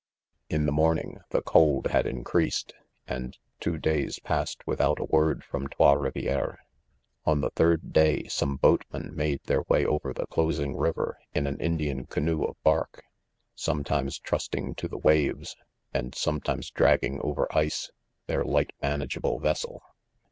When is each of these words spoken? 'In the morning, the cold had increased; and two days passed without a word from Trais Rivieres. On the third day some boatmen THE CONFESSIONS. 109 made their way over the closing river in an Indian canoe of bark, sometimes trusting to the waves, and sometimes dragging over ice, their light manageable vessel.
'In 0.49 0.65
the 0.65 0.71
morning, 0.71 1.19
the 1.29 1.43
cold 1.43 1.85
had 1.91 2.07
increased; 2.07 2.73
and 3.07 3.37
two 3.59 3.77
days 3.77 4.17
passed 4.17 4.65
without 4.65 4.99
a 4.99 5.03
word 5.05 5.43
from 5.43 5.67
Trais 5.67 5.95
Rivieres. 5.95 6.57
On 7.23 7.41
the 7.41 7.51
third 7.51 7.93
day 7.93 8.23
some 8.23 8.55
boatmen 8.57 8.79
THE 8.79 9.09
CONFESSIONS. 9.09 9.17
109 9.19 9.31
made 9.31 9.43
their 9.43 9.61
way 9.69 9.85
over 9.85 10.11
the 10.11 10.25
closing 10.25 10.75
river 10.75 11.19
in 11.35 11.45
an 11.45 11.59
Indian 11.59 12.07
canoe 12.07 12.43
of 12.43 12.55
bark, 12.63 13.03
sometimes 13.53 14.17
trusting 14.17 14.73
to 14.73 14.87
the 14.87 14.97
waves, 14.97 15.55
and 15.93 16.15
sometimes 16.15 16.71
dragging 16.71 17.21
over 17.21 17.47
ice, 17.55 17.91
their 18.25 18.43
light 18.43 18.71
manageable 18.81 19.37
vessel. 19.39 19.83